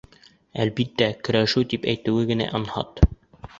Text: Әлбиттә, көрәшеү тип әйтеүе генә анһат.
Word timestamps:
Әлбиттә, 0.63 1.09
көрәшеү 1.27 1.65
тип 1.75 1.87
әйтеүе 1.93 2.27
генә 2.35 2.51
анһат. 2.63 3.07